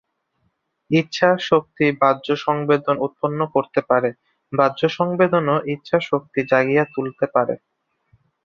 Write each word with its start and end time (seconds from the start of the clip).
ইচ্ছা-শক্তি 0.91 1.85
বাহ্য 2.01 2.27
সংবেদন 2.45 2.95
উৎপন্ন 2.99 3.39
করতে 3.55 3.79
পারে, 3.89 4.09
বাহ্য 4.53 4.81
সংবেদনও 4.97 5.57
ইচ্ছা-শক্তি 5.73 6.39
জাগিয়ে 6.51 6.83
তুলতে 6.93 7.25
পারে। 7.35 7.55